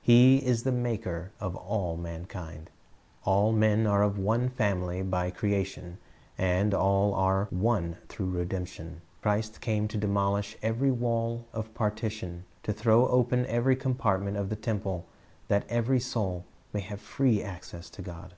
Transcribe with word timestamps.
He 0.00 0.36
is 0.36 0.62
the 0.62 0.70
Maker 0.70 1.32
of 1.40 1.56
all 1.56 1.96
mankind. 1.96 2.70
All 3.24 3.50
men 3.50 3.84
are 3.84 4.04
of 4.04 4.16
one 4.16 4.48
family 4.48 5.02
by 5.02 5.32
creation, 5.32 5.98
and 6.38 6.72
all 6.72 7.14
are 7.14 7.46
one 7.50 7.96
through 8.08 8.30
redemption. 8.30 9.00
Christ 9.22 9.60
came 9.60 9.88
to 9.88 9.96
demolish 9.98 10.56
every 10.62 10.92
wall 10.92 11.46
of 11.52 11.74
partition, 11.74 12.44
to 12.62 12.72
throw 12.72 13.08
open 13.08 13.44
every 13.46 13.74
compartment 13.74 14.36
of 14.36 14.50
the 14.50 14.54
temple, 14.54 15.04
that 15.48 15.66
every 15.68 15.98
soul 15.98 16.44
may 16.72 16.78
have 16.82 17.00
free 17.00 17.42
access 17.42 17.90
to 17.90 18.02
God. 18.02 18.34